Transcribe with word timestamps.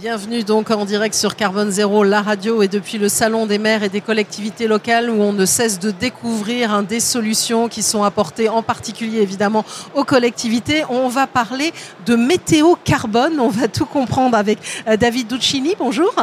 Bienvenue 0.00 0.44
donc 0.44 0.70
en 0.70 0.86
direct 0.86 1.14
sur 1.14 1.36
Carbone 1.36 1.70
Zéro, 1.70 2.04
la 2.04 2.22
radio 2.22 2.62
et 2.62 2.68
depuis 2.68 2.96
le 2.96 3.10
Salon 3.10 3.44
des 3.44 3.58
maires 3.58 3.82
et 3.82 3.90
des 3.90 4.00
collectivités 4.00 4.66
locales 4.66 5.10
où 5.10 5.20
on 5.20 5.34
ne 5.34 5.44
cesse 5.44 5.78
de 5.78 5.90
découvrir 5.90 6.72
hein, 6.72 6.82
des 6.82 7.00
solutions 7.00 7.68
qui 7.68 7.82
sont 7.82 8.02
apportées 8.02 8.48
en 8.48 8.62
particulier 8.62 9.18
évidemment 9.18 9.62
aux 9.94 10.04
collectivités. 10.04 10.84
On 10.88 11.08
va 11.08 11.26
parler 11.26 11.74
de 12.06 12.16
météo 12.16 12.76
carbone, 12.82 13.38
on 13.40 13.50
va 13.50 13.68
tout 13.68 13.84
comprendre 13.84 14.38
avec 14.38 14.58
euh, 14.88 14.96
David 14.96 15.26
Duccini, 15.26 15.74
bonjour. 15.78 16.14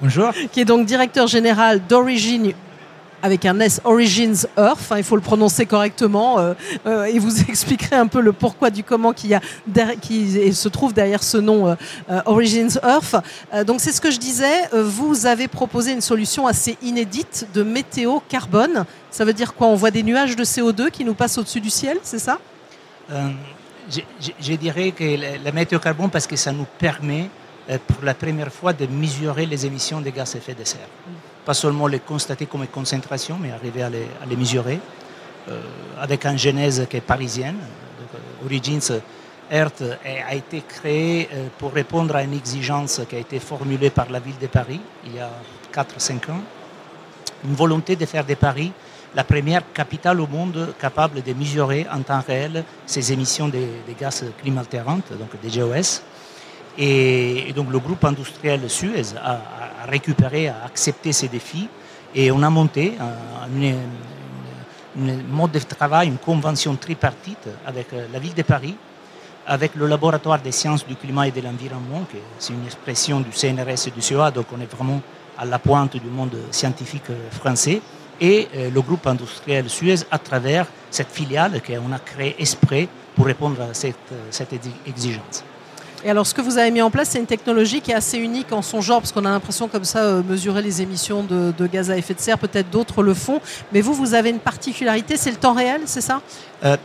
Bonjour. 0.00 0.30
Qui 0.50 0.60
est 0.60 0.64
donc 0.64 0.86
directeur 0.86 1.26
général 1.26 1.82
d'Origine 1.86 2.54
avec 3.22 3.44
un 3.44 3.58
S 3.60 3.80
Origins 3.84 4.46
Earth, 4.56 4.92
il 4.96 5.02
faut 5.02 5.16
le 5.16 5.22
prononcer 5.22 5.66
correctement, 5.66 6.38
euh, 6.38 6.54
euh, 6.86 7.04
et 7.04 7.18
vous 7.18 7.40
expliquerez 7.48 7.96
un 7.96 8.06
peu 8.06 8.20
le 8.20 8.32
pourquoi 8.32 8.70
du 8.70 8.84
comment 8.84 9.12
qui, 9.12 9.34
a, 9.34 9.40
qui 10.00 10.54
se 10.54 10.68
trouve 10.68 10.92
derrière 10.92 11.22
ce 11.22 11.38
nom 11.38 11.68
euh, 11.68 12.20
Origins 12.26 12.78
Earth. 12.82 13.16
donc 13.66 13.80
c'est 13.80 13.92
ce 13.92 14.00
que 14.00 14.10
je 14.10 14.18
disais, 14.18 14.68
vous 14.72 15.26
avez 15.26 15.48
proposé 15.48 15.92
une 15.92 16.00
solution 16.00 16.46
assez 16.46 16.76
inédite 16.82 17.46
de 17.54 17.62
météo 17.62 18.20
carbone. 18.28 18.84
Ça 19.10 19.24
veut 19.24 19.32
dire 19.32 19.54
quoi? 19.54 19.68
On 19.68 19.74
voit 19.74 19.90
des 19.90 20.02
nuages 20.02 20.36
de 20.36 20.44
CO2 20.44 20.90
qui 20.90 21.04
nous 21.04 21.14
passent 21.14 21.38
au-dessus 21.38 21.60
du 21.60 21.70
ciel, 21.70 21.98
c'est 22.02 22.18
ça? 22.18 22.38
Je, 23.90 24.00
je, 24.40 24.52
dirais 24.54 24.90
que 24.92 25.04
la 25.42 25.52
météo 25.52 25.78
carbone, 25.78 26.10
parce 26.10 26.26
que 26.26 26.36
ça 26.36 26.52
nous 26.52 26.66
permet 26.78 27.30
pour 27.86 28.04
la 28.04 28.14
première 28.14 28.52
fois 28.52 28.72
de 28.72 28.86
mesurer 28.86 29.46
les 29.46 29.64
émissions 29.64 30.00
de 30.00 30.10
gaz 30.10 30.34
à 30.34 30.38
effet 30.38 30.54
de 30.54 30.64
serre 30.64 30.88
pas 31.48 31.54
seulement 31.54 31.86
les 31.86 32.00
constater 32.00 32.44
comme 32.44 32.66
concentration, 32.66 33.38
mais 33.40 33.52
arriver 33.52 33.82
à 33.82 33.88
les, 33.88 34.36
mesurer, 34.36 34.78
euh, 35.48 35.62
avec 35.98 36.26
une 36.26 36.36
genèse 36.36 36.86
qui 36.90 36.98
est 36.98 37.00
parisienne. 37.00 37.56
Euh, 37.58 38.44
Origins 38.44 39.00
Earth 39.50 39.82
a 40.04 40.34
été 40.34 40.60
créé 40.60 41.26
euh, 41.32 41.46
pour 41.56 41.72
répondre 41.72 42.14
à 42.16 42.22
une 42.22 42.34
exigence 42.34 43.00
qui 43.08 43.16
a 43.16 43.18
été 43.18 43.40
formulée 43.40 43.88
par 43.88 44.10
la 44.10 44.20
ville 44.20 44.36
de 44.38 44.46
Paris 44.46 44.78
il 45.06 45.14
y 45.14 45.20
a 45.20 45.30
4-5 45.72 46.30
ans, 46.32 46.42
une 47.46 47.54
volonté 47.54 47.96
de 47.96 48.04
faire 48.04 48.26
de 48.26 48.34
Paris 48.34 48.70
la 49.14 49.24
première 49.24 49.62
capitale 49.72 50.20
au 50.20 50.26
monde 50.26 50.74
capable 50.78 51.22
de 51.22 51.32
mesurer 51.32 51.86
en 51.90 52.02
temps 52.02 52.22
réel 52.26 52.62
ses 52.84 53.10
émissions 53.10 53.48
de, 53.48 53.64
gaz 53.98 54.22
climaltérantes, 54.42 55.12
donc 55.18 55.30
des 55.40 55.48
GOS. 55.58 56.02
Et, 56.78 57.52
donc 57.56 57.72
le 57.72 57.80
groupe 57.80 58.04
industriel 58.04 58.60
Suez 58.70 59.16
a, 59.20 59.40
récupéré, 59.88 60.46
a 60.48 60.64
accepté 60.64 61.12
ces 61.12 61.26
défis 61.26 61.68
et 62.14 62.30
on 62.30 62.40
a 62.42 62.50
monté 62.50 62.94
un, 63.00 63.48
mode 65.28 65.52
de 65.52 65.58
travail, 65.58 66.08
une 66.08 66.18
convention 66.18 66.76
tripartite 66.76 67.48
avec 67.66 67.92
euh, 67.92 68.06
la 68.12 68.18
ville 68.18 68.34
de 68.34 68.42
Paris, 68.42 68.76
avec 69.46 69.74
le 69.74 69.86
laboratoire 69.86 70.40
des 70.40 70.52
sciences 70.52 70.86
du 70.86 70.96
climat 70.96 71.28
et 71.28 71.30
de 71.30 71.40
l'environnement, 71.40 72.04
qui 72.10 72.16
c'est 72.38 72.52
une 72.52 72.64
expression 72.64 73.20
du 73.20 73.30
CNRS 73.32 73.88
et 73.88 73.90
du 73.90 74.02
CEA, 74.02 74.30
donc 74.30 74.46
on 74.56 74.60
est 74.60 74.72
vraiment 74.72 75.00
à 75.36 75.44
la 75.44 75.58
pointe 75.58 75.96
du 75.96 76.08
monde 76.08 76.36
scientifique 76.50 77.10
euh, 77.10 77.30
français, 77.30 77.80
et 78.20 78.48
euh, 78.56 78.70
le 78.70 78.80
groupe 78.80 79.06
industriel 79.06 79.68
Suez 79.68 79.98
à 80.10 80.18
travers 80.18 80.66
cette 80.90 81.10
filiale 81.10 81.60
qu'on 81.62 81.92
a 81.92 81.98
créée 81.98 82.36
exprès 82.38 82.88
pour 83.14 83.26
répondre 83.26 83.60
à 83.62 83.74
cette, 83.74 84.12
cette 84.30 84.54
exigence. 84.86 85.44
Et 86.04 86.10
alors, 86.10 86.26
ce 86.26 86.34
que 86.34 86.40
vous 86.40 86.58
avez 86.58 86.70
mis 86.70 86.82
en 86.82 86.90
place, 86.90 87.10
c'est 87.10 87.18
une 87.18 87.26
technologie 87.26 87.80
qui 87.80 87.90
est 87.90 87.94
assez 87.94 88.18
unique 88.18 88.52
en 88.52 88.62
son 88.62 88.80
genre, 88.80 89.00
parce 89.00 89.12
qu'on 89.12 89.24
a 89.24 89.30
l'impression 89.30 89.68
comme 89.68 89.84
ça 89.84 90.00
euh, 90.00 90.22
mesurer 90.22 90.62
les 90.62 90.80
émissions 90.80 91.22
de, 91.22 91.66
gaz 91.66 91.90
à 91.90 91.96
effet 91.96 92.14
de 92.14 92.20
serre. 92.20 92.38
Peut-être 92.38 92.70
d'autres 92.70 93.02
le 93.02 93.14
font, 93.14 93.40
mais 93.72 93.80
vous, 93.80 93.94
vous 93.94 94.14
avez 94.14 94.30
une 94.30 94.38
particularité, 94.38 95.16
c'est 95.16 95.30
le 95.30 95.36
temps 95.36 95.54
réel, 95.54 95.82
c'est 95.86 96.00
ça? 96.00 96.20
Euh, 96.64 96.76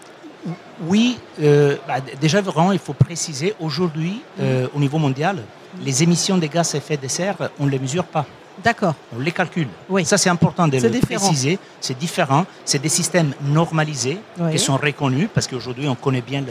Oui. 0.88 1.18
Euh, 1.42 1.78
bah, 1.88 1.96
déjà, 2.20 2.42
vraiment, 2.42 2.72
il 2.72 2.80
faut 2.80 2.94
préciser 2.94 3.54
aujourd'hui, 3.60 4.22
mm. 4.40 4.44
au 4.74 4.80
niveau 4.80 4.98
mondial, 4.98 5.38
les 5.84 6.04
émissions 6.04 6.38
de 6.38 6.48
gaz 6.48 6.74
à 6.74 6.80
effet 6.80 6.98
de 6.98 7.08
serre, 7.08 7.50
on 7.60 7.66
ne 7.66 7.72
les 7.72 7.80
mesure 7.80 8.06
pas. 8.06 8.26
D'accord. 8.62 8.96
On 9.16 9.20
les 9.20 9.32
calcule. 9.32 9.68
Oui. 9.90 10.06
Ça, 10.06 10.18
c'est 10.18 10.30
important 10.30 10.68
de 10.68 10.78
le 10.78 11.00
préciser. 11.00 11.58
C'est 11.80 11.98
différent. 11.98 12.46
C'est 12.66 12.80
des 12.80 12.90
systèmes 12.90 13.34
normalisés 13.42 14.20
qui 14.52 14.60
sont 14.60 14.78
reconnus 14.78 15.30
parce 15.34 15.48
qu'aujourd'hui, 15.48 15.88
on 15.88 15.96
connaît 15.96 16.22
bien 16.22 16.44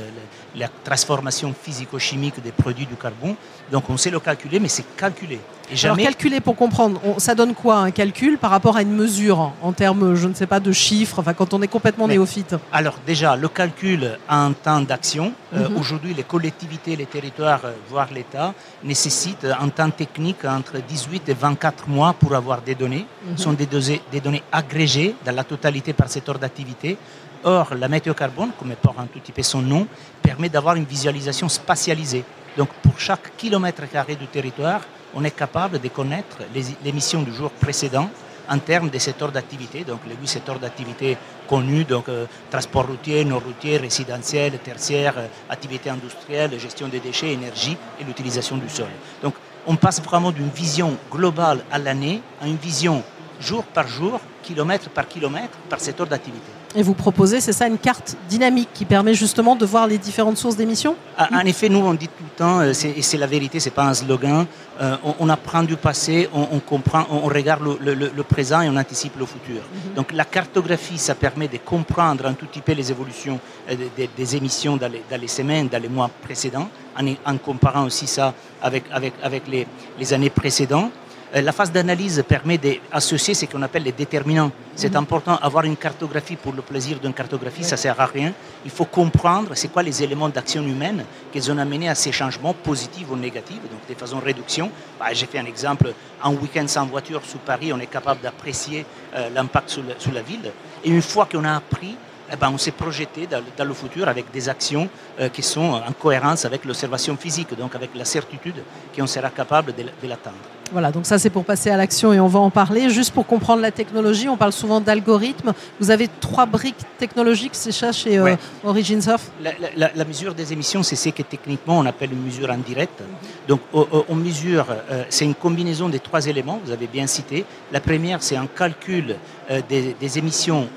la 0.56 0.68
transformation 0.84 1.54
physico-chimique 1.60 2.42
des 2.42 2.52
produits 2.52 2.86
du 2.86 2.96
carbone. 2.96 3.34
Donc, 3.70 3.88
on 3.88 3.96
sait 3.96 4.10
le 4.10 4.20
calculer, 4.20 4.58
mais 4.60 4.68
c'est 4.68 4.96
calculé. 4.96 5.38
Et 5.72 5.76
jamais... 5.76 6.02
Alors, 6.02 6.12
calculer 6.12 6.40
pour 6.40 6.54
comprendre, 6.54 7.00
ça 7.18 7.34
donne 7.34 7.54
quoi 7.54 7.76
un 7.76 7.90
calcul 7.90 8.36
par 8.36 8.50
rapport 8.50 8.76
à 8.76 8.82
une 8.82 8.92
mesure 8.92 9.52
en 9.62 9.72
termes, 9.72 10.14
je 10.14 10.28
ne 10.28 10.34
sais 10.34 10.46
pas, 10.46 10.60
de 10.60 10.70
chiffres, 10.70 11.18
enfin, 11.18 11.32
quand 11.32 11.54
on 11.54 11.62
est 11.62 11.68
complètement 11.68 12.06
néophyte 12.06 12.56
Alors, 12.70 12.96
déjà, 13.06 13.36
le 13.36 13.48
calcul 13.48 14.18
en 14.28 14.52
temps 14.52 14.82
d'action. 14.82 15.32
Euh, 15.54 15.70
mhm. 15.70 15.78
Aujourd'hui, 15.78 16.14
les 16.14 16.24
collectivités, 16.24 16.94
les 16.94 17.06
territoires, 17.06 17.62
euh, 17.64 17.72
voire 17.88 18.08
l'État, 18.12 18.52
nécessitent 18.84 19.46
un 19.58 19.68
temps 19.70 19.90
technique 19.90 20.44
entre 20.44 20.74
18 20.86 21.28
et 21.30 21.34
24 21.34 21.88
mois 21.88 22.12
pour 22.12 22.34
avoir 22.34 22.60
des 22.60 22.74
données. 22.74 23.06
Ce 23.24 23.30
mhm. 23.30 23.38
sont 23.38 23.52
des, 23.54 23.66
des 23.66 24.20
données 24.20 24.42
agrégées 24.52 25.14
dans 25.24 25.34
la 25.34 25.44
totalité 25.44 25.94
par 25.94 26.08
secteur 26.08 26.38
d'activité. 26.38 26.98
Or, 27.44 27.74
la 27.74 27.88
météo 27.88 28.12
carbone, 28.14 28.50
comme 28.58 28.72
porte 28.74 28.98
un 28.98 29.06
tout 29.06 29.18
petit 29.18 29.32
peu 29.32 29.42
son 29.42 29.62
nom, 29.62 29.86
permet 30.20 30.50
d'avoir 30.50 30.76
une 30.76 30.84
visualisation 30.84 31.48
spatialisée. 31.48 32.24
Donc, 32.56 32.68
pour 32.82 33.00
chaque 33.00 33.36
kilomètre 33.36 33.88
carré 33.90 34.14
du 34.14 34.26
territoire, 34.26 34.82
on 35.14 35.24
est 35.24 35.30
capable 35.30 35.80
de 35.80 35.88
connaître 35.88 36.38
l'émission 36.84 37.22
du 37.22 37.32
jour 37.32 37.50
précédent 37.50 38.08
en 38.48 38.58
termes 38.58 38.90
de 38.90 38.98
secteurs 38.98 39.30
d'activité, 39.30 39.84
donc 39.84 40.00
les 40.06 40.14
huit 40.16 40.26
secteurs 40.28 40.58
d'activité 40.58 41.16
connus, 41.48 41.84
donc 41.84 42.08
euh, 42.08 42.26
transport 42.50 42.86
routier, 42.86 43.24
non 43.24 43.38
routier, 43.38 43.76
résidentiel, 43.76 44.58
tertiaire, 44.58 45.14
euh, 45.16 45.26
activité 45.48 45.90
industrielle, 45.90 46.58
gestion 46.58 46.88
des 46.88 47.00
déchets, 47.00 47.32
énergie 47.32 47.76
et 48.00 48.04
l'utilisation 48.04 48.56
du 48.56 48.68
sol. 48.68 48.88
Donc 49.22 49.34
on 49.66 49.76
passe 49.76 50.02
vraiment 50.02 50.32
d'une 50.32 50.48
vision 50.50 50.96
globale 51.10 51.64
à 51.70 51.78
l'année 51.78 52.20
à 52.40 52.46
une 52.48 52.56
vision 52.56 53.02
jour 53.40 53.64
par 53.64 53.86
jour, 53.86 54.20
kilomètre 54.42 54.90
par 54.90 55.06
kilomètre, 55.06 55.56
par 55.68 55.80
secteur 55.80 56.06
d'activité. 56.06 56.50
Et 56.74 56.82
vous 56.82 56.94
proposez, 56.94 57.40
c'est 57.40 57.52
ça, 57.52 57.66
une 57.66 57.78
carte 57.78 58.16
dynamique 58.28 58.70
qui 58.72 58.84
permet 58.84 59.14
justement 59.14 59.56
de 59.56 59.66
voir 59.66 59.86
les 59.86 59.98
différentes 59.98 60.38
sources 60.38 60.56
d'émissions 60.56 60.96
ah, 61.18 61.28
En 61.32 61.40
effet, 61.40 61.68
nous, 61.68 61.80
on 61.80 61.92
dit 61.92 62.08
tout 62.08 62.24
le 62.24 62.36
temps, 62.36 62.60
euh, 62.60 62.72
et 62.72 63.02
c'est 63.02 63.18
la 63.18 63.26
vérité, 63.26 63.60
ce 63.60 63.68
n'est 63.68 63.74
pas 63.74 63.84
un 63.84 63.94
slogan, 63.94 64.46
euh, 64.80 64.96
on, 65.18 65.28
apprend 65.28 65.62
du 65.62 65.76
passé, 65.76 66.30
on, 66.32 66.58
comprend, 66.60 67.06
on, 67.10 67.28
regarde 67.28 67.62
le, 67.80 68.22
présent 68.22 68.62
et 68.62 68.68
on 68.70 68.76
anticipe 68.76 69.18
le 69.18 69.26
futur. 69.26 69.60
Mhm. 69.60 69.94
Donc 69.96 70.12
la 70.12 70.24
cartographie, 70.24 70.96
ça 70.96 71.14
permet 71.14 71.46
de 71.46 71.58
comprendre 71.58 72.26
un 72.26 72.32
tout 72.32 72.46
petit 72.46 72.62
peu 72.62 72.72
les 72.72 72.90
évolutions 72.90 73.38
euh, 73.70 73.76
des, 74.16 74.36
émissions 74.36 74.78
dans 74.78 74.90
les, 74.90 75.28
semaines, 75.28 75.68
dans 75.68 75.80
les 75.80 75.88
mois 75.88 76.10
précédents, 76.22 76.68
en, 76.98 77.36
comparant 77.36 77.84
aussi 77.84 78.06
ça 78.06 78.32
avec, 78.62 78.84
avec, 78.90 79.12
avec 79.22 79.46
les, 79.46 79.66
les 79.98 80.12
années 80.14 80.30
précédentes. 80.30 80.90
Euh, 81.34 81.41
la 81.41 81.53
phase 81.53 81.72
d'analyse 81.72 82.22
permet 82.28 82.59
d'associer 82.59 83.32
ce 83.32 83.47
qu'on 83.47 83.62
appelle 83.62 83.84
les 83.84 83.93
déterminants. 83.93 84.50
C'est 84.75 84.91
mhm. 84.91 84.98
important, 84.98 85.37
avoir 85.37 85.65
une 85.65 85.76
cartographie 85.76 86.37
pour 86.37 86.53
le 86.53 86.60
plaisir 86.60 86.98
d'une 86.98 87.15
cartographie, 87.15 87.65
ça 87.65 87.76
ne 87.76 87.81
sert 87.81 87.98
à 87.98 88.06
rien. 88.06 88.32
Il 88.65 88.70
faut 88.70 88.84
comprendre 88.84 89.53
c'est 89.54 89.69
quoi 89.69 89.82
les 89.82 90.03
éléments 90.03 90.28
d'action 90.28 90.62
humaine 90.62 91.04
qui 91.32 91.50
ont 91.50 91.56
amené 91.56 91.88
à 91.88 91.94
ces 91.94 92.12
changements 92.12 92.53
positifs 92.53 93.06
ou 93.10 93.16
négatifs, 93.16 93.62
donc 93.70 93.87
des 93.88 93.94
façons 93.94 94.19
de 94.19 94.25
réduction. 94.25 94.70
Bah, 94.98 95.06
j'ai 95.12 95.26
fait 95.26 95.38
un 95.38 95.47
exemple, 95.47 95.94
un 96.22 96.31
week-end 96.31 96.69
sans 96.69 96.84
voiture 96.84 97.22
sous 97.25 97.38
Paris, 97.38 97.72
on 97.72 97.81
est 97.81 97.87
capable 97.87 98.20
d'apprécier 98.20 98.84
euh, 99.14 99.31
l'impact 99.31 99.70
sur, 99.70 100.12
la 100.12 100.22
ville. 100.22 100.53
Et 100.84 100.91
une 100.91 101.03
fois 101.03 101.26
qu'on 101.31 101.44
a 101.44 101.56
appris, 101.56 101.97
eh 102.31 102.37
ben, 102.37 102.50
on 102.53 102.59
s'est 102.59 102.72
projeté 102.72 103.26
dans, 103.26 103.64
le 103.64 103.75
futur 103.75 104.06
avec 104.06 104.31
des 104.31 104.49
actions 104.50 104.88
euh, 105.19 105.31
qui 105.31 105.43
sont 105.43 105.82
en 105.87 105.93
cohérence 105.93 106.44
avec 106.44 106.64
l'observation 106.66 107.16
physique, 107.16 107.56
donc 107.56 107.75
avec 107.75 107.91
la 107.94 108.04
certitude 108.04 108.62
qu'on 108.94 109.06
sera 109.06 109.31
capable 109.31 109.75
de 109.75 110.08
l'atteindre. 110.08 110.62
Voilà, 110.72 110.90
donc 110.90 111.04
ça 111.04 111.19
c'est 111.19 111.28
pour 111.28 111.44
passer 111.44 111.69
à 111.69 111.76
l'action 111.76 112.14
et 112.14 112.20
on 112.20 112.28
va 112.28 112.40
en 112.40 112.48
parler. 112.48 112.88
Juste 112.88 113.12
pour 113.12 113.26
comprendre 113.26 113.60
la 113.60 113.70
technologie, 113.70 114.26
on 114.28 114.38
parle 114.38 114.52
souvent 114.52 114.80
d'algorithmes. 114.80 115.52
Vous 115.78 115.90
avez 115.90 116.08
trois 116.20 116.46
briques 116.46 116.82
technologiques, 116.98 117.54
c'est 117.54 117.72
ça 117.72 117.92
chez 117.92 118.16
euh, 118.16 118.36
OriginSoft? 118.64 119.30
La, 119.76 120.04
mesure 120.06 120.34
des 120.34 120.52
émissions, 120.52 120.82
c'est 120.82 120.96
ce 120.96 121.10
que 121.10 121.22
techniquement 121.22 121.78
on 121.78 121.84
appelle 121.84 122.12
une 122.12 122.22
mesure 122.22 122.50
indirecte. 122.50 123.02
Donc 123.46 123.60
on, 123.74 124.14
mesure, 124.14 124.66
euh, 124.90 125.04
c'est 125.10 125.26
une 125.26 125.34
combinaison 125.34 125.90
des 125.90 126.00
trois 126.00 126.26
éléments, 126.26 126.58
vous 126.64 126.72
avez 126.72 126.86
bien 126.86 127.06
cité. 127.06 127.44
La 127.70 127.80
première, 127.80 128.22
c'est 128.22 128.36
un 128.36 128.46
calcul 128.46 129.16
euh, 129.50 129.60
des, 129.68 130.18
émissions 130.18 130.68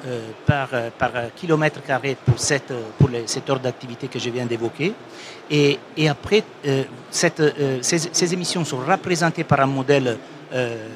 par, 0.46 0.70
par 0.98 1.12
kilomètre 1.36 1.82
carré 1.82 2.18
pour, 2.26 2.40
cette, 2.40 2.74
pour 2.98 3.08
les 3.10 3.28
secteurs 3.28 3.60
d'activité 3.60 4.08
que 4.08 4.20
je 4.20 4.30
viens 4.30 4.46
d'évoquer. 4.46 4.94
Et, 5.50 5.78
après, 6.10 6.44
euh, 6.66 6.84
euh, 7.40 7.78
ces, 7.82 8.34
émissions 8.34 8.66
sont 8.66 8.78
représentées 8.78 9.44
par 9.44 9.60
un 9.60 9.68
modèle 9.68 9.85
euh, 9.90 10.88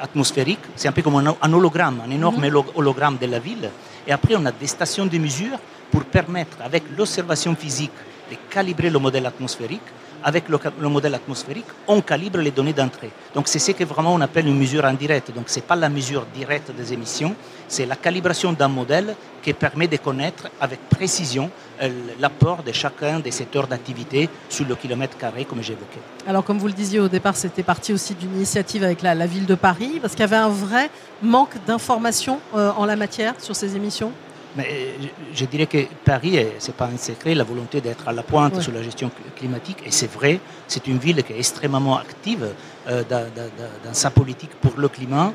atmosphérique. 0.00 0.60
C'est 0.76 0.88
un 0.88 0.92
peu 0.92 1.02
comme 1.02 1.16
un, 1.16 1.52
hologramme, 1.52 2.02
un 2.06 2.10
énorme 2.10 2.44
mhm. 2.44 2.62
hologramme 2.74 3.18
de 3.18 3.26
la 3.26 3.38
ville. 3.38 3.70
Et 4.06 4.12
après, 4.12 4.34
on 4.36 4.44
a 4.46 4.52
des 4.52 4.66
stations 4.66 5.06
de 5.06 5.18
mesure 5.18 5.58
pour 5.90 6.04
permettre, 6.04 6.58
avec 6.62 6.84
l'observation 6.96 7.54
physique, 7.54 7.92
de 8.30 8.36
calibrer 8.48 8.90
le 8.90 8.98
modèle 8.98 9.26
atmosphérique 9.26 9.82
avec 10.24 10.48
le, 10.48 10.58
le, 10.80 10.88
modèle 10.88 11.14
atmosphérique, 11.14 11.66
on 11.86 12.00
calibre 12.00 12.38
les 12.38 12.50
données 12.50 12.72
d'entrée. 12.72 13.10
Donc 13.34 13.48
c'est 13.48 13.58
ce 13.58 13.72
que 13.72 13.84
vraiment 13.84 14.14
on 14.14 14.20
appelle 14.20 14.46
une 14.46 14.58
mesure 14.58 14.84
indirecte. 14.84 15.32
Donc 15.34 15.48
ce 15.48 15.56
n'est 15.56 15.66
pas 15.66 15.76
la 15.76 15.88
mesure 15.88 16.26
directe 16.34 16.70
des 16.72 16.92
émissions, 16.92 17.34
c'est 17.68 17.86
la 17.86 17.96
calibration 17.96 18.52
d'un 18.52 18.68
modèle 18.68 19.14
qui 19.42 19.52
permet 19.52 19.86
de 19.88 19.96
connaître 19.96 20.48
avec 20.60 20.80
précision 20.88 21.50
euh, 21.82 21.88
l'apport 22.18 22.62
de 22.62 22.72
chacun 22.72 23.20
des 23.20 23.30
secteurs 23.30 23.66
d'activité 23.66 24.28
sur 24.48 24.66
le 24.66 24.74
kilomètre 24.74 25.16
carré, 25.16 25.44
comme 25.44 25.62
j'évoquais. 25.62 26.00
Alors, 26.26 26.44
comme 26.44 26.58
vous 26.58 26.66
le 26.66 26.72
disiez 26.72 27.00
au 27.00 27.08
départ, 27.08 27.36
c'était 27.36 27.62
parti 27.62 27.92
aussi 27.92 28.14
d'une 28.14 28.34
initiative 28.34 28.84
avec 28.84 29.02
la, 29.02 29.14
la, 29.14 29.26
ville 29.26 29.46
de 29.46 29.54
Paris, 29.54 29.98
parce 30.00 30.12
qu'il 30.12 30.20
y 30.20 30.24
avait 30.24 30.36
un 30.36 30.48
vrai 30.48 30.90
manque 31.22 31.54
d'informations 31.66 32.40
euh, 32.54 32.70
en 32.76 32.84
la 32.84 32.96
matière 32.96 33.34
sur 33.38 33.56
ces 33.56 33.76
émissions? 33.76 34.12
Mais 34.56 34.94
je, 35.34 35.44
dirais 35.44 35.66
que 35.66 35.78
Paris, 36.04 36.38
ce 36.58 36.68
n'est 36.68 36.72
pas 36.72 36.86
un 36.86 36.96
secret, 36.96 37.34
la 37.34 37.44
volonté 37.44 37.80
d'être 37.80 38.08
à 38.08 38.12
la 38.12 38.22
pointe 38.22 38.56
ouais. 38.56 38.62
sur 38.62 38.72
la 38.72 38.82
gestion 38.82 39.10
climatique, 39.36 39.78
et 39.86 39.90
c'est 39.90 40.10
vrai, 40.10 40.40
c'est 40.66 40.86
une 40.86 40.98
ville 40.98 41.22
qui 41.22 41.32
est 41.32 41.38
extrêmement 41.38 41.98
active 41.98 42.48
euh, 42.88 43.02
dans, 43.08 43.26
dans, 43.34 43.50
dans, 43.84 43.94
sa 43.94 44.10
politique 44.10 44.50
pour 44.60 44.72
le 44.76 44.88
climat. 44.88 45.32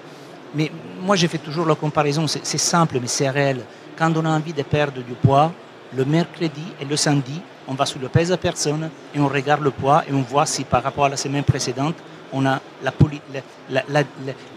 Mais 0.53 0.71
moi, 1.01 1.15
j'ai 1.15 1.27
fait 1.27 1.37
toujours 1.37 1.65
la 1.65 1.75
comparaison, 1.75 2.27
c'est 2.27 2.57
simple, 2.57 2.99
mais 3.01 3.07
c'est 3.07 3.29
réel. 3.29 3.61
Quand 3.97 4.11
on 4.15 4.25
a 4.25 4.29
envie 4.29 4.53
de 4.53 4.63
perdre 4.63 5.01
du 5.01 5.13
poids, 5.13 5.51
le 5.95 6.05
mercredi 6.05 6.63
et 6.79 6.85
le 6.85 6.95
samedi, 6.95 7.41
on 7.67 7.73
va 7.73 7.85
sur 7.85 7.99
le 7.99 8.09
pèse 8.09 8.31
à 8.31 8.37
personne 8.37 8.89
et 9.13 9.19
on 9.19 9.27
regarde 9.27 9.63
le 9.63 9.71
poids 9.71 10.03
et 10.07 10.13
on 10.13 10.21
voit 10.21 10.45
si 10.45 10.63
par 10.63 10.83
rapport 10.83 11.05
à 11.05 11.09
la 11.09 11.17
semaine 11.17 11.43
précédente, 11.43 11.95
on 12.33 12.45
a 12.45 12.59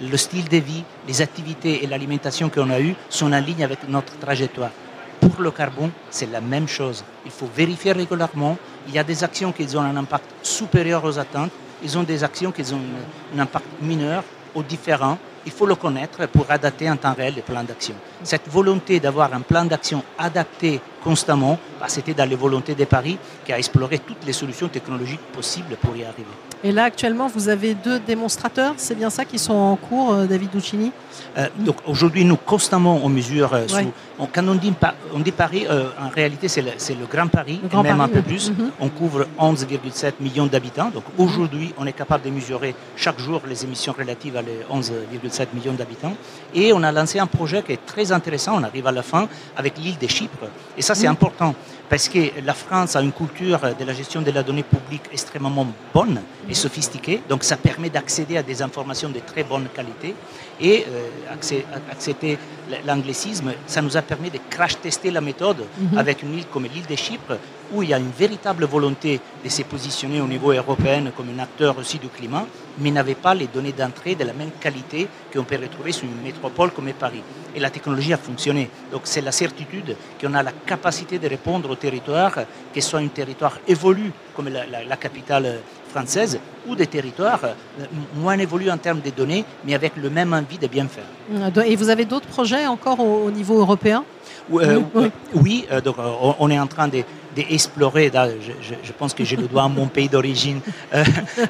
le 0.00 0.17
style 0.17 0.49
de 0.49 0.56
vie, 0.56 0.85
les 1.06 1.20
activités 1.23 1.85
et 1.85 1.87
l'alimentation 1.87 2.49
qu'on 2.49 2.70
a 2.70 2.81
eues 2.81 2.94
sont 3.09 3.32
en 3.32 3.41
ligne 3.41 3.65
avec 3.65 3.88
notre 3.88 4.17
trajectoire. 4.19 4.70
Pour 5.20 5.41
le 5.43 5.50
carbone, 5.50 5.91
c'est 6.11 6.31
la 6.31 6.41
même 6.41 6.69
chose. 6.69 7.05
Il 7.25 7.31
faut 7.31 7.49
vérifier 7.55 7.93
régulièrement. 7.93 8.56
Il 8.87 8.94
y 8.94 8.99
a 8.99 9.05
des 9.05 9.23
actions 9.25 9.53
qui 9.53 9.76
ont 9.76 9.81
un 9.81 9.97
impact 9.97 10.25
supérieur 10.43 11.05
aux 11.05 11.19
attentes. 11.19 11.50
Ils 11.82 11.97
ont 11.99 12.03
des 12.03 12.23
actions 12.23 12.53
qui 12.53 12.62
ont 12.73 12.81
un 13.37 13.41
impact 13.41 13.67
mineur 13.82 14.23
ou 14.55 14.62
différent. 14.62 15.19
Il 15.47 15.53
faut 15.53 15.67
le 15.67 15.76
connaître 15.76 16.26
pour 16.26 16.50
adapter 16.50 16.91
en 16.91 16.97
temps 16.97 17.14
réel 17.14 17.35
les 17.35 17.43
plans 17.43 17.64
d'action. 17.64 17.94
Cette 18.23 18.49
volonté 18.49 19.00
d'avoir 19.00 19.32
un 19.32 19.41
plan 19.41 19.64
d'action 19.64 20.03
adapté 20.19 20.81
constamment, 21.03 21.59
bah, 21.81 21.87
c'était 21.88 22.14
dans 22.14 22.29
les 22.29 22.37
volontés 22.37 22.75
de 22.75 22.85
Paris 22.85 23.19
qui 23.44 23.53
a 23.53 23.59
exploré 23.59 23.99
toutes 24.00 24.25
les 24.26 24.32
solutions 24.32 24.69
technologiques 24.69 25.32
possibles 25.32 25.76
pour 25.76 25.97
y 25.97 26.05
arriver. 26.05 26.48
Et 26.64 26.72
là, 26.72 26.84
actuellement, 26.84 27.28
vous 27.28 27.49
avez 27.49 27.75
deux 27.75 28.00
démonstrateurs, 28.00 28.75
c'est 28.78 28.96
bien 28.96 29.10
ça, 29.10 29.25
qui 29.25 29.38
sont 29.38 29.55
en 29.55 29.76
cours, 29.76 30.12
euh, 30.12 30.26
David 30.26 30.50
Duccini 30.50 30.90
euh, 31.37 31.46
Donc 31.60 31.76
aujourd'hui, 31.87 32.25
nous, 32.25 32.37
constamment, 32.37 33.00
on 33.05 33.08
mesure. 33.08 33.52
Euh, 33.55 33.62
Ouais. 33.62 33.69
sous- 33.84 33.93
on- 34.19 34.26
quand 34.26 34.46
on 34.49 34.56
dit, 34.56 34.72
pa- 34.72 34.94
on 35.14 35.20
dit 35.20 35.31
Paris, 35.31 35.66
euh, 35.70 35.88
en 36.00 36.08
réalité, 36.08 36.49
c'est 36.49 36.62
le, 36.62 36.72
c'est 36.76 36.94
le 36.99 37.06
Grand 37.06 37.28
Paris, 37.28 37.60
Le 37.62 37.69
Grand 37.69 37.84
et 37.84 37.88
même 37.88 37.99
Paris, 37.99 38.10
un 38.10 38.14
peu 38.14 38.19
oui. 38.26 38.34
plus. 38.34 38.50
Mhm. 38.50 38.70
On 38.81 38.88
couvre 38.88 39.26
11,7 39.38 40.14
millions 40.20 40.46
d'habitants. 40.46 40.90
Donc 40.90 41.05
aujourd'hui, 41.16 41.72
on 41.78 41.87
est 41.87 41.93
capable 41.93 42.25
de 42.25 42.31
mesurer 42.31 42.75
chaque 42.96 43.20
jour 43.20 43.40
les 43.49 43.62
émissions 43.64 43.94
relatives 43.96 44.37
à 44.37 44.43
les 44.43 44.58
11,7 44.69 45.54
millions 45.54 45.75
d'habitants. 45.75 46.14
Et 46.54 46.72
on 46.72 46.82
a 46.82 46.90
lancé 46.90 47.20
un 47.20 47.26
projet 47.26 47.62
qui 47.62 47.72
est 47.72 47.87
très 47.87 48.11
intéressant. 48.11 48.56
On 48.56 48.64
arrive 48.64 48.87
à 48.88 48.93
la 48.93 49.02
fin 49.02 49.28
avec 49.56 49.78
l'île 49.78 49.99
de 49.99 50.08
Chypre. 50.08 50.46
Et 50.76 50.82
ça, 50.82 50.96
c'est 50.96 51.06
Mhm. 51.06 51.12
important 51.12 51.54
parce 51.88 52.08
que 52.08 52.19
la 52.44 52.55
France 52.55 52.96
a 52.96 53.00
une 53.02 53.12
culture 53.12 53.58
de 53.79 53.85
la 53.85 53.94
gestion 53.94 54.20
de 54.23 54.31
la 54.31 54.43
donnée 54.43 54.62
publique 54.62 55.05
extrêmement 55.12 55.67
bonne 55.94 56.20
et 56.49 56.55
sophistiquée. 56.55 57.23
Donc 57.29 57.44
ça 57.44 57.56
permet 57.56 57.88
d'accéder 57.90 58.37
à 58.37 58.43
des 58.43 58.61
informations 58.62 59.08
de 59.08 59.20
très 59.20 59.43
bonne 59.44 59.67
qualité. 59.75 60.14
Et 60.61 60.85
euh, 60.88 61.61
accepter 61.90 62.38
l'anglicisme, 62.87 63.52
ça 63.67 63.81
nous 63.81 63.96
a 63.96 64.02
permis 64.02 64.31
de 64.31 64.38
crash-tester 64.50 65.11
la 65.11 65.20
méthode 65.20 65.64
Mhm. 65.79 65.99
avec 65.99 66.23
une 66.23 66.35
île 66.35 66.46
comme 66.52 66.64
l'île 66.64 66.87
de 66.87 66.96
Chypre, 66.96 67.38
où 67.73 67.82
il 67.82 67.91
y 67.91 67.94
a 67.94 67.99
une 67.99 68.11
véritable 68.11 68.65
volonté 68.65 69.20
de 69.44 69.49
se 69.49 69.62
positionner 69.62 70.20
au 70.20 70.26
niveau 70.26 70.53
européen 70.53 71.05
comme 71.17 71.26
un 71.37 71.43
acteur 71.43 71.76
aussi 71.79 71.99
du 71.99 72.09
climat, 72.09 72.44
mais 72.79 72.91
n'avait 72.91 73.15
pas 73.15 73.35
les 73.35 73.47
données 73.47 73.73
d'entrée 73.73 74.15
de 74.15 74.25
la 74.25 74.32
même 74.32 74.50
qualité 74.61 75.09
qu'on 75.32 75.44
peut 75.44 75.56
retrouver 75.61 75.93
sur 75.93 76.05
une 76.05 76.23
métropole 76.23 76.70
comme 76.70 76.91
Paris. 76.93 77.23
Et 77.55 77.61
la 77.61 77.70
technologie 77.70 78.12
a 78.12 78.17
fonctionné. 78.17 78.70
Donc 78.93 79.03
c'est 79.05 79.20
la 79.20 79.32
certitude 79.32 79.97
qu'on 80.20 80.35
a 80.35 80.43
la 80.43 80.53
capacité 80.53 81.19
de 81.19 81.29
répondre 81.29 81.69
au 81.70 81.75
territoire, 81.75 82.32
que 82.35 82.81
ce 82.81 82.88
soit 82.88 83.00
un 83.00 83.09
territoire 83.09 83.59
évolué 83.67 84.11
comme 84.35 84.49
la, 84.49 84.64
la- 84.67 84.85
la 84.85 84.97
capitale 84.97 85.61
française, 85.91 86.38
ou 86.67 86.75
des 86.76 86.87
territoires 86.87 87.41
euh, 87.44 87.55
moins 88.14 88.37
évolués 88.38 88.71
en 88.71 88.76
termes 88.76 89.00
de 89.00 89.11
données, 89.11 89.44
mais 89.64 89.75
avec 89.75 89.97
le 89.97 90.11
même 90.11 90.32
envie 90.35 90.59
de 90.59 90.67
bien 90.67 90.87
faire. 90.87 91.64
Et 91.67 91.76
vous 91.76 91.88
avez 91.88 92.05
d'autres 92.05 92.26
projets 92.29 92.67
encore 92.67 93.00
au, 93.00 93.25
au 93.26 93.31
niveau 93.31 93.59
européen? 93.59 94.05
Euh, 94.53 94.81
Oui, 95.35 95.67
euh, 95.73 95.81
donc, 95.81 95.99
euh, 95.99 96.11
on- 96.23 96.37
on 96.41 96.50
est 96.50 96.61
en 96.61 96.67
train 96.67 96.88
de- 96.88 97.03
d'explorer, 97.44 98.11
je, 98.14 98.52
je- 98.69 98.75
je 98.82 98.93
pense 98.93 99.14
que 99.14 99.25
j'ai 99.25 99.37
le 99.37 99.46
doigt 99.49 99.64
à 99.64 99.69
mon 99.69 99.87
pays 99.87 100.08
d'origine, 100.08 100.61
euh, 100.94 101.05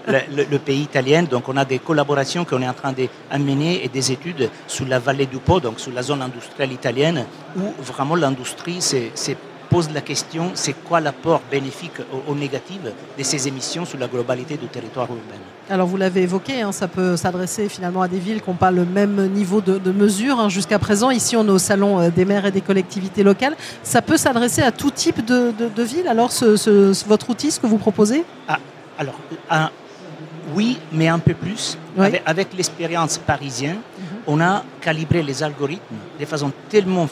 le, 0.53 0.59
pays 0.59 0.83
italien. 0.83 1.23
Donc 1.23 1.49
on 1.49 1.57
a 1.57 1.65
des 1.65 1.79
collaborations 1.79 2.45
qu'on 2.45 2.63
est 2.63 2.69
en 2.69 2.75
train 2.75 2.93
d'amener 2.93 3.85
et 3.85 3.89
des 3.89 4.13
études 4.13 4.51
sur 4.67 4.87
la 4.87 4.99
vallée 4.99 5.27
du 5.27 5.39
Po, 5.39 5.61
donc 5.61 5.81
sur 5.81 5.93
la 5.93 6.03
zone 6.03 6.23
industrielle 6.23 6.73
italienne, 6.73 7.25
où 7.57 7.73
vraiment 7.83 8.17
l'industrie 8.17 8.81
se, 8.83 8.97
se 9.15 9.33
pose 9.71 9.91
la 9.93 10.01
question, 10.01 10.51
c'est 10.55 10.73
quoi 10.73 11.01
l'apport 11.01 11.43
bénéfique 11.51 11.99
ou, 12.13 12.33
ou 12.33 12.35
négatif 12.35 12.79
de 13.19 13.23
ces 13.23 13.47
émissions 13.49 13.85
sur 13.85 13.99
la 13.99 14.07
globalité 14.09 14.57
du 14.57 14.67
territoire 14.67 15.07
urbain? 15.09 15.41
Alors 15.71 15.87
vous 15.87 15.97
l'avez 15.99 16.23
évoqué, 16.23 16.63
hein, 16.63 16.73
ça 16.73 16.89
peut 16.89 17.17
s'adresser 17.17 17.69
finalement 17.69 18.01
à 18.01 18.09
des 18.09 18.19
villes 18.19 18.41
qui 18.41 18.49
n'ont 18.49 18.57
pas 18.57 18.71
le 18.71 18.85
même 18.87 19.27
niveau 19.33 19.61
de, 19.61 19.77
de 19.79 19.93
mesure 19.93 20.41
hein, 20.41 20.49
jusqu'à 20.49 20.79
présent. 20.79 21.11
Ici, 21.11 21.37
on 21.37 21.47
est 21.47 21.51
au 21.51 21.59
salon 21.59 22.01
euh, 22.01 22.11
des 22.11 22.25
maires 22.25 22.47
et 22.47 22.51
des 22.51 22.63
collectivités 22.63 23.23
locales. 23.23 23.55
Ça 23.83 24.01
peut 24.01 24.17
s'adresser 24.17 24.63
à 24.63 24.73
tout 24.73 24.91
type 24.91 25.25
de, 25.25 25.53
de, 25.59 25.69
de 25.69 25.83
ville. 25.83 26.09
Alors 26.09 26.33
ce, 26.33 27.07
votre 27.07 27.29
outil, 27.31 27.51
ce 27.51 27.61
que 27.61 27.67
vous 27.67 27.79
proposez? 27.79 28.25
Ah, 28.49 28.59
alors, 28.99 29.17
un- 29.51 29.71
oui, 30.55 30.79
mais 30.93 31.09
un 31.09 31.19
peu 31.19 31.35
plus. 31.35 31.77
Oui. 31.97 32.07
Avec, 32.07 32.23
avec 32.25 32.49
l'expérience 32.57 33.19
parisienne, 33.19 33.79
on 34.27 34.41
a 34.41 34.65
calibré 34.81 35.23
les 35.23 35.43
algorithmes 35.43 35.97
de 36.19 36.25
façon 36.25 36.51
tellement, 36.71 37.09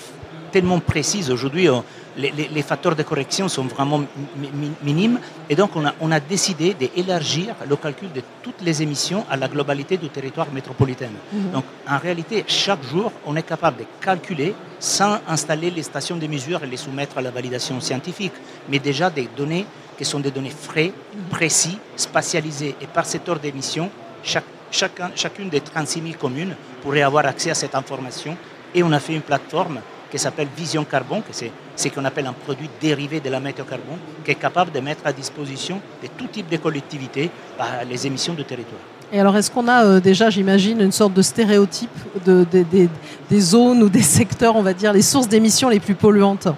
tellement 0.50 0.80
précise. 0.80 1.30
Aujourd'hui, 1.30 1.68
on- 1.68 1.84
les, 2.16 2.30
les- 2.30 2.48
les 2.48 2.62
facteurs 2.62 2.96
de 2.96 3.02
correction 3.02 3.48
sont 3.48 3.64
vraiment 3.64 3.98
mi- 3.98 4.50
mi- 4.52 4.72
minimes. 4.82 5.18
Et 5.50 5.54
donc, 5.54 5.70
on 5.76 5.84
a, 5.86 5.92
on 6.00 6.10
a 6.12 6.20
décidé 6.20 6.74
d'élargir 6.74 7.54
le 7.68 7.76
calcul 7.76 8.10
de 8.12 8.22
toutes 8.42 8.60
les 8.62 8.82
émissions 8.82 9.24
à 9.30 9.36
la 9.36 9.48
globalité 9.48 9.96
du 9.96 10.08
territoire 10.08 10.46
métropolitain. 10.52 11.10
Donc, 11.52 11.64
en 11.88 11.98
réalité, 11.98 12.44
chaque 12.46 12.82
jour, 12.84 13.12
on 13.26 13.36
est 13.36 13.42
capable 13.42 13.78
de 13.78 13.84
calculer 14.00 14.54
sans 14.78 15.18
installer 15.28 15.70
les 15.70 15.82
stations 15.82 16.16
de 16.16 16.26
mesure 16.26 16.62
et 16.64 16.66
les 16.66 16.76
soumettre 16.76 17.18
à 17.18 17.22
la 17.22 17.30
validation 17.30 17.80
scientifique, 17.80 18.32
mais 18.68 18.78
déjà 18.78 19.10
des 19.10 19.28
données 19.36 19.66
qui 19.98 20.04
sont 20.04 20.20
des 20.20 20.30
données 20.30 20.50
frais, 20.50 20.92
précis, 21.30 21.78
spatialisées 21.96 22.74
et 22.80 22.86
par 22.86 23.06
secteur 23.06 23.38
d'émission, 23.38 23.90
chaque, 24.22 24.44
chacun, 24.70 25.10
chacune 25.14 25.48
des 25.48 25.60
36 25.60 26.02
000 26.02 26.14
communes 26.18 26.54
pourrait 26.82 27.02
avoir 27.02 27.26
accès 27.26 27.50
à 27.50 27.54
cette 27.54 27.74
information. 27.74 28.36
Et 28.74 28.82
on 28.82 28.92
a 28.92 29.00
fait 29.00 29.14
une 29.14 29.22
plateforme 29.22 29.80
qui 30.10 30.18
s'appelle 30.18 30.48
Vision 30.56 30.84
Carbone, 30.84 31.20
que 31.22 31.32
c'est 31.32 31.50
ce 31.74 31.88
qu'on 31.88 32.04
appelle 32.04 32.26
un 32.26 32.32
produit 32.32 32.70
dérivé 32.80 33.20
de 33.20 33.28
la 33.28 33.40
météo 33.40 33.64
carbone, 33.64 33.98
qui 34.24 34.30
est 34.30 34.34
capable 34.36 34.72
de 34.72 34.80
mettre 34.80 35.02
à 35.06 35.12
disposition 35.12 35.80
de 36.02 36.08
tout 36.16 36.26
type 36.26 36.48
de 36.48 36.56
collectivités 36.56 37.30
bah, 37.58 37.66
les 37.88 38.06
émissions 38.06 38.34
du 38.34 38.44
territoire. 38.44 38.80
Et 39.12 39.20
alors, 39.20 39.36
est-ce 39.36 39.50
qu'on 39.50 39.68
a 39.68 39.84
euh, 39.84 40.00
déjà, 40.00 40.30
j'imagine, 40.30 40.80
une 40.80 40.90
sorte 40.92 41.12
de 41.14 41.22
stéréotype 41.22 41.90
de, 42.24 42.44
de- 42.50 42.62
des- 42.64 42.88
des 43.30 43.40
zones 43.40 43.82
ou 43.82 43.88
des 43.88 44.02
secteurs, 44.18 44.56
on 44.56 44.62
va 44.62 44.74
dire, 44.74 44.92
les 44.92 45.02
sources 45.02 45.28
d'émissions 45.28 45.68
les 45.68 45.80
plus 45.80 45.94
polluantes? 45.94 46.48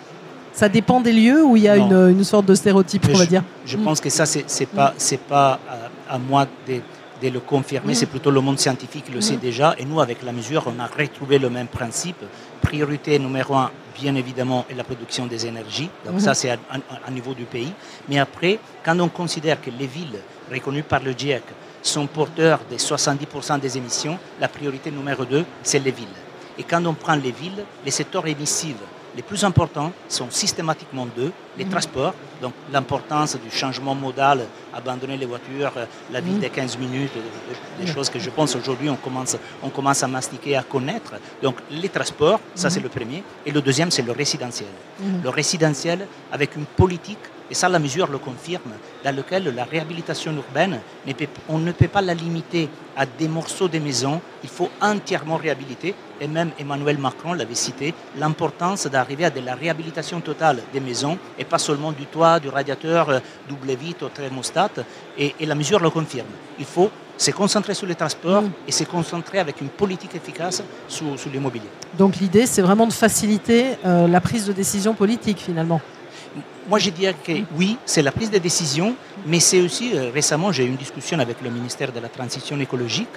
Ça 0.53 0.69
dépend 0.69 1.01
des 1.01 1.13
lieux 1.13 1.45
où 1.45 1.57
il 1.57 1.63
y 1.63 1.69
a 1.69 1.77
une, 1.77 1.93
une 2.11 2.25
sorte 2.25 2.47
de 2.47 2.55
stéréotype, 2.55 3.05
Mais 3.07 3.15
on 3.15 3.19
va 3.19 3.25
je, 3.25 3.29
dire? 3.29 3.43
Je 3.65 3.77
pense 3.77 4.01
que 4.01 4.11
ça, 4.11 4.27
c'est 4.27 4.67
pas, 4.67 4.93
c'est 4.97 5.21
pas 5.21 5.61
à, 6.09 6.15
à 6.15 6.19
moi 6.19 6.47
de, 6.67 6.81
de 7.23 7.29
le 7.29 7.41
confirmer, 7.41 7.95
c'est 7.95 8.07
plutôt 8.07 8.31
le 8.31 8.41
monde 8.41 8.59
scientifique 8.59 9.05
qui 9.07 9.13
le 9.13 9.21
sait 9.21 9.37
Mm. 9.37 9.41
déjà. 9.41 9.75
Et 9.79 9.85
nous, 9.85 10.01
avec 10.01 10.23
la 10.23 10.33
mesure, 10.33 10.65
on 10.67 10.79
a 10.81 10.87
retrouvé 10.87 11.39
le 11.39 11.51
même 11.51 11.67
principe. 11.69 12.23
Priorité 12.61 13.19
numéro 13.19 13.55
un, 13.55 13.71
bien 14.01 14.15
évidemment, 14.15 14.65
est 14.71 14.75
la 14.75 14.85
production 14.85 15.27
des 15.27 15.47
énergies. 15.47 15.91
Donc 16.05 16.15
Mhm. 16.15 16.21
ça, 16.21 16.35
c'est 16.35 16.51
à 16.51 17.11
niveau 17.11 17.35
du 17.35 17.45
pays. 17.45 17.73
Mais 18.09 18.19
après, 18.19 18.59
quand 18.85 18.99
on 19.01 19.09
considère 19.09 19.61
que 19.61 19.71
les 19.71 19.87
villes 19.87 20.19
reconnues 20.53 20.83
par 20.83 21.01
le 21.03 21.13
GIEC 21.13 21.43
sont 21.83 22.07
porteurs 22.07 22.61
de 22.71 22.77
70% 22.77 23.59
des 23.59 23.77
émissions, 23.79 24.19
la 24.41 24.49
priorité 24.49 24.91
numéro 24.91 25.25
deux, 25.25 25.45
c'est 25.63 25.79
les 25.79 25.91
villes. 25.93 26.07
Et 26.59 26.65
quand 26.65 26.85
on 26.87 26.95
prend 26.95 27.15
les 27.15 27.31
villes, 27.33 27.65
les 27.85 27.91
secteurs 27.93 28.27
émissifs 28.27 28.77
les 29.17 29.23
plus 29.23 29.43
importants 29.45 29.93
sont 30.09 30.31
systématiquement 30.31 31.07
deux, 31.17 31.33
les 31.57 31.65
Mhm. 31.65 31.71
transports, 31.71 32.15
donc 32.41 32.53
l'importance 32.73 33.37
du 33.37 33.51
changement 33.51 33.95
modal, 33.95 34.47
abandonner 34.73 35.17
les 35.17 35.27
voitures, 35.27 35.73
euh, 35.77 35.87
la 36.13 36.21
ville 36.21 36.35
Mhm. 36.35 36.41
des 36.41 36.51
15 36.51 36.79
minutes, 36.79 37.11
euh, 37.17 37.21
des, 37.79 37.85
des 37.87 37.93
choses 37.93 38.09
que 38.11 38.19
je 38.19 38.31
pense 38.31 38.55
aujourd'hui 38.55 38.89
on 38.91 38.97
commence, 38.97 39.37
on 39.63 39.71
commence 39.71 40.03
à 40.03 40.09
mastiquer, 40.09 40.57
à 40.57 40.63
connaître. 40.63 41.15
Donc 41.43 41.57
les 41.71 41.89
transports, 41.89 42.41
ça 42.55 42.69
Mhm. 42.69 42.75
c'est 42.75 42.81
le 42.81 42.89
premier. 42.89 43.23
Et 43.47 43.51
le 43.51 43.61
deuxième, 43.61 43.91
c'est 43.91 44.03
le 44.03 44.13
résidentiel. 44.13 44.69
Le 45.23 45.29
résidentiel 45.31 46.07
avec 46.31 46.55
une 46.57 46.67
politique 46.67 47.19
et 47.51 47.55
ça 47.55 47.69
la 47.69 47.79
mesure 47.79 48.09
le 48.09 48.19
confirme, 48.19 48.73
dans 49.05 49.15
lequel 49.15 49.55
la 49.55 49.65
réhabilitation 49.65 50.35
urbaine, 50.35 50.81
on 51.49 51.59
ne 51.59 51.73
peut 51.73 51.89
pas 51.89 52.03
la 52.03 52.15
limiter 52.15 52.69
à 52.97 53.07
des 53.07 53.29
morceaux 53.29 53.69
de 53.69 53.79
maisons, 53.79 54.21
il 54.43 54.49
faut 54.49 54.69
entièrement 54.81 55.37
réhabiliter, 55.37 55.95
et 56.21 56.27
même 56.27 56.51
Emmanuel 56.59 56.99
Macron 56.99 57.33
l'avait 57.33 57.55
cité, 57.55 57.95
l'importance 58.17 58.87
d'arriver 58.87 59.25
à 59.25 59.31
de 59.31 59.41
la 59.41 59.55
réhabilitation 59.55 60.21
totale 60.21 60.59
des 60.73 60.81
maisons, 60.81 61.19
et 61.39 61.45
pas 61.45 61.59
seulement 61.59 61.93
du 61.93 62.07
toit, 62.07 62.41
du 62.41 62.49
radiateur, 62.49 63.09
euh, 63.09 63.21
double 63.49 63.73
vitre, 63.75 64.11
thermostat, 64.11 64.71
et, 65.17 65.35
et 65.39 65.47
la 65.47 65.55
mesure 65.55 65.81
le 65.81 65.91
confirme. 65.91 66.27
Il 66.59 66.65
faut 66.65 66.91
se 67.19 67.33
concentrer 67.33 67.75
sur 67.75 67.87
les 67.87 67.95
transports 67.95 68.43
mm. 68.43 68.51
et 68.67 68.73
se 68.73 68.85
concentrer 68.85 69.39
avec 69.39 69.61
une 69.61 69.69
politique 69.69 70.15
efficace 70.15 70.63
sur, 70.87 71.07
l'immobilier. 71.33 71.69
Donc 71.99 72.17
l'idée, 72.17 72.47
c'est 72.47 72.63
vraiment 72.63 72.87
de 72.87 72.93
faciliter 72.93 73.77
euh, 73.85 74.07
la 74.07 74.21
prise 74.21 74.47
de 74.47 74.53
décision 74.53 74.95
politique 74.95 75.39
finalement. 75.39 75.81
Moi, 76.69 76.79
je 76.79 76.91
dirais 76.91 77.17
que 77.25 77.33
oui, 77.57 77.79
c'est 77.87 78.03
la 78.03 78.13
prise 78.13 78.31
de 78.31 78.37
décision, 78.37 78.95
mais 79.25 79.41
c'est 79.41 79.63
aussi, 79.63 79.93
euh, 79.95 80.11
récemment, 80.13 80.53
j'ai 80.53 80.65
eu 80.65 80.69
une 80.69 80.77
discussion 80.77 81.19
avec 81.19 81.41
le 81.41 81.49
ministère 81.49 81.91
de 81.93 81.99
la 81.99 82.11
Transition 82.11 82.61
écologique, 82.61 83.09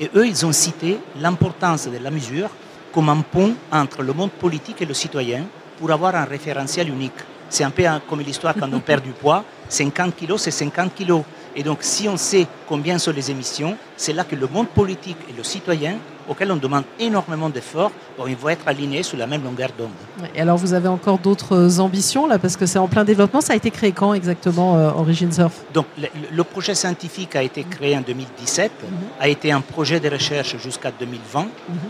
et 0.00 0.08
eux, 0.14 0.28
ils 0.28 0.46
ont 0.46 0.52
cité 0.52 0.96
l'importance 1.20 1.88
de 1.88 1.98
la 1.98 2.12
mesure 2.12 2.50
comme 2.92 3.08
un 3.08 3.20
pont 3.22 3.54
entre 3.72 4.04
le 4.04 4.12
monde 4.12 4.30
politique 4.30 4.80
et 4.80 4.86
le 4.86 4.94
citoyen 4.94 5.44
pour 5.80 5.90
avoir 5.90 6.14
un 6.14 6.24
référentiel 6.24 6.88
unique. 6.88 7.20
C'est 7.48 7.64
un 7.64 7.70
peu 7.70 7.82
comme 8.08 8.20
l'histoire 8.20 8.54
quand 8.54 8.72
on 8.72 8.78
perd 8.78 9.02
du 9.02 9.10
poids, 9.10 9.44
50 9.68 10.14
kilos, 10.14 10.42
c'est 10.42 10.52
50 10.52 10.94
kilos. 10.94 11.24
Et 11.56 11.64
donc, 11.64 11.78
si 11.80 12.08
on 12.08 12.16
sait 12.16 12.46
combien 12.68 12.96
sont 12.98 13.10
les 13.10 13.28
émissions, 13.28 13.76
c'est 13.96 14.12
là 14.12 14.22
que 14.22 14.36
le 14.36 14.46
monde 14.46 14.68
politique 14.68 15.18
et 15.28 15.32
le 15.36 15.42
citoyen, 15.42 15.96
auquel 16.30 16.50
on 16.52 16.56
demande 16.56 16.84
énormément 17.00 17.50
d'efforts, 17.50 17.90
ils 18.28 18.36
vont 18.36 18.50
être 18.50 18.66
alignés 18.68 19.02
sur 19.02 19.18
la 19.18 19.26
même 19.26 19.42
longueur 19.42 19.70
d'onde. 19.76 19.90
Et 20.34 20.40
alors, 20.40 20.56
vous 20.56 20.72
avez 20.74 20.88
encore 20.88 21.18
d'autres 21.18 21.80
ambitions 21.80 22.26
là, 22.28 22.38
parce 22.38 22.56
que 22.56 22.66
c'est 22.66 22.78
en 22.78 22.86
plein 22.86 23.04
développement. 23.04 23.40
Ça 23.40 23.54
a 23.54 23.56
été 23.56 23.70
créé 23.70 23.90
quand 23.90 24.14
exactement, 24.14 24.76
euh, 24.76 24.90
Origin 24.90 25.32
Surf? 25.32 25.52
Donc, 25.74 25.86
le, 25.98 26.44
projet 26.44 26.74
scientifique 26.74 27.34
a 27.34 27.42
été 27.42 27.64
créé 27.64 27.96
en 27.96 28.00
2017, 28.00 28.70
mhm. 28.70 28.88
a 29.18 29.28
été 29.28 29.50
un 29.50 29.60
projet 29.60 29.98
de 29.98 30.08
recherche 30.08 30.56
jusqu'à 30.58 30.92
2020. 30.92 31.40
Mhm. 31.40 31.48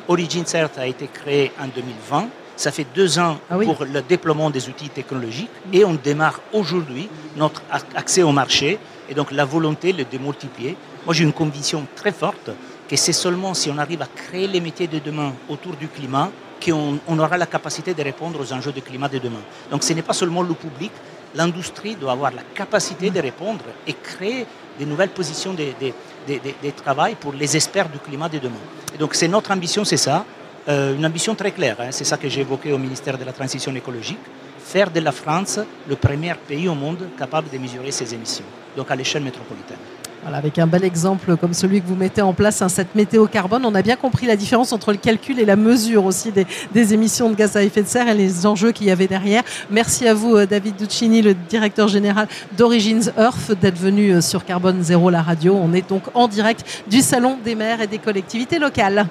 Origin 0.08 0.46
Surf 0.46 0.78
a 0.78 0.86
été 0.86 1.06
créé 1.06 1.52
en 1.60 1.66
2020. 1.66 2.28
Ça 2.56 2.70
fait 2.70 2.86
deux 2.94 3.18
ans 3.18 3.38
ah 3.50 3.56
pour 3.56 3.84
le 3.84 4.02
déploiement 4.02 4.50
des 4.50 4.68
outils 4.68 4.90
technologiques 4.90 5.50
et 5.72 5.82
on 5.84 5.94
démarre 5.94 6.40
aujourd'hui 6.52 7.08
notre 7.36 7.62
accès 7.94 8.22
au 8.22 8.32
marché 8.32 8.78
et 9.08 9.14
donc 9.14 9.32
la 9.32 9.46
volonté 9.46 9.94
de 9.94 10.02
démultiplier. 10.02 10.76
Moi 11.06 11.14
j'ai 11.14 11.24
une 11.24 11.32
conviction 11.32 11.86
très 11.96 12.12
forte 12.12 12.50
que 12.90 12.96
c'est 12.96 13.12
seulement 13.12 13.54
si 13.54 13.70
on 13.70 13.78
arrive 13.78 14.02
à 14.02 14.08
créer 14.12 14.48
les 14.48 14.60
métiers 14.60 14.88
de 14.88 14.98
demain 14.98 15.32
autour 15.48 15.76
du 15.76 15.86
climat 15.86 16.28
qu'on 16.62 16.98
on 17.06 17.18
aura 17.20 17.38
la 17.38 17.46
capacité 17.46 17.94
de 17.94 18.02
répondre 18.02 18.40
aux 18.40 18.52
enjeux 18.52 18.72
du 18.72 18.82
climat 18.82 19.08
de 19.08 19.18
demain. 19.18 19.42
Donc 19.70 19.84
ce 19.84 19.92
n'est 19.92 20.02
pas 20.02 20.12
seulement 20.12 20.42
le 20.42 20.54
public, 20.54 20.90
l'industrie 21.36 21.94
doit 21.94 22.10
avoir 22.10 22.32
la 22.32 22.42
capacité 22.52 23.10
de 23.10 23.20
répondre 23.20 23.64
et 23.86 23.92
créer 23.92 24.44
des 24.76 24.86
nouvelles 24.86 25.10
positions 25.10 25.54
de, 25.54 26.72
travail 26.72 27.14
pour 27.14 27.32
les 27.32 27.54
experts 27.54 27.88
du 27.88 28.00
climat 28.00 28.28
de 28.28 28.38
demain. 28.40 28.64
Donc 28.98 29.14
c'est 29.14 29.28
notre 29.28 29.52
ambition, 29.52 29.84
c'est 29.84 29.96
ça. 29.96 30.24
Euh, 30.68 30.96
une 30.96 31.06
ambition 31.06 31.36
très 31.36 31.52
claire, 31.52 31.76
hein. 31.78 31.92
c'est 31.92 32.04
ça 32.04 32.16
que 32.16 32.28
j'ai 32.28 32.40
évoqué 32.40 32.72
au 32.72 32.78
ministère 32.78 33.16
de 33.16 33.24
la 33.24 33.32
Transition 33.32 33.72
écologique, 33.76 34.18
faire 34.58 34.90
de 34.90 34.98
la 34.98 35.12
France 35.12 35.60
le 35.88 35.94
premier 35.94 36.34
pays 36.34 36.68
au 36.68 36.74
monde 36.74 37.08
capable 37.16 37.48
de 37.50 37.56
mesurer 37.56 37.92
ses 37.92 38.12
émissions, 38.12 38.44
donc 38.76 38.90
à 38.90 38.96
l'échelle 38.96 39.22
métropolitaine. 39.22 39.78
Avec 40.26 40.58
un 40.58 40.66
bel 40.66 40.84
exemple 40.84 41.36
comme 41.36 41.54
celui 41.54 41.80
que 41.80 41.86
vous 41.86 41.96
mettez 41.96 42.22
en 42.22 42.32
place, 42.32 42.62
hein, 42.62 42.68
cette 42.68 42.94
météo 42.94 43.26
carbone, 43.26 43.64
on 43.64 43.74
a 43.74 43.82
bien 43.82 43.96
compris 43.96 44.26
la 44.26 44.36
différence 44.36 44.72
entre 44.72 44.92
le 44.92 44.98
calcul 44.98 45.40
et 45.40 45.44
la 45.44 45.56
mesure 45.56 46.04
aussi 46.04 46.30
des, 46.30 46.94
émissions 46.94 47.30
de 47.30 47.34
gaz 47.34 47.56
à 47.56 47.62
effet 47.62 47.82
de 47.82 47.88
serre 47.88 48.08
et 48.08 48.14
les 48.14 48.46
enjeux 48.46 48.70
qu'il 48.72 48.86
y 48.86 48.90
avait 48.90 49.06
derrière. 49.06 49.42
Merci 49.70 50.06
à 50.06 50.14
vous, 50.14 50.36
euh, 50.36 50.46
David 50.46 50.76
Duccini, 50.76 51.20
le 51.20 51.34
directeur 51.34 51.88
général 51.88 52.28
d'Origins 52.56 53.10
Earth, 53.18 53.52
d'être 53.60 53.78
venu 53.78 54.12
euh, 54.12 54.20
sur 54.20 54.44
Carbone 54.44 54.82
Zéro, 54.82 55.10
la 55.10 55.22
radio. 55.22 55.54
On 55.60 55.72
est 55.72 55.88
donc 55.88 56.02
en 56.14 56.28
direct 56.28 56.84
du 56.88 57.00
Salon 57.00 57.38
des 57.44 57.54
maires 57.54 57.80
et 57.80 57.86
des 57.86 57.98
collectivités 57.98 58.58
locales. 58.58 59.06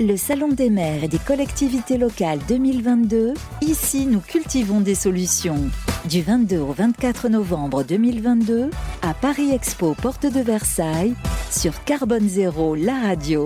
Le 0.00 0.16
Salon 0.16 0.48
des 0.48 0.70
maires 0.70 1.04
et 1.04 1.08
des 1.08 1.18
collectivités 1.18 1.98
locales 1.98 2.40
2022, 2.48 3.34
ici 3.60 4.06
nous 4.06 4.20
cultivons 4.20 4.80
des 4.80 4.94
solutions. 4.94 5.70
Du 6.08 6.20
22 6.20 6.58
au 6.58 6.72
24 6.72 7.28
novembre 7.28 7.84
2022, 7.84 8.70
à 9.02 9.14
Paris 9.14 9.52
Expo, 9.52 9.94
porte 9.94 10.26
de 10.26 10.40
Versailles, 10.40 11.14
sur 11.48 11.84
Carbone 11.84 12.28
Zéro, 12.28 12.74
la 12.74 12.94
radio. 12.94 13.44